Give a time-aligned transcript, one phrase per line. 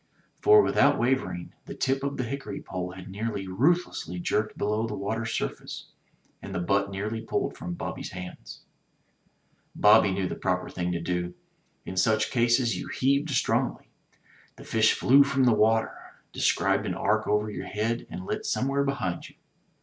[0.39, 4.95] For, without wavering, the tip of the hickory pole had been ruthlessly jerked below the
[4.95, 5.89] water's surface,
[6.41, 8.61] and the butt nearly pulled from Bobby*s hands.
[9.75, 11.35] 138 THE TREASURE CHEST Bobby knew the proper thing to do.
[11.85, 13.89] In such cases you heaved strongly.
[14.55, 15.93] The fish flew from the water,
[16.33, 19.35] described an arc over your head, and lit somewhere behind you.